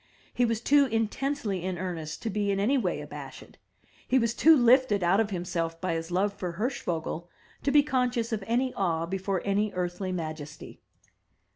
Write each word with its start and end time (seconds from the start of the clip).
He 0.33 0.45
was 0.45 0.61
too 0.61 0.87
intensely 0.87 1.61
in 1.63 1.77
earnest 1.77 2.23
to 2.23 2.31
be 2.31 2.49
in 2.49 2.59
any 2.59 2.75
way 2.75 3.01
abashed; 3.01 3.59
he 4.07 4.17
was 4.17 4.33
too 4.33 4.57
lifted 4.57 5.03
out 5.03 5.19
of 5.19 5.29
himself 5.29 5.79
by 5.79 5.93
his 5.93 6.09
love 6.09 6.33
for 6.33 6.53
Hirschvogel 6.53 7.29
to 7.61 7.71
be 7.71 7.83
conscious 7.83 8.33
of 8.33 8.43
any 8.47 8.73
awe 8.73 9.05
before 9.05 9.43
any 9.45 9.71
earthly 9.75 10.11
majesty. 10.11 10.81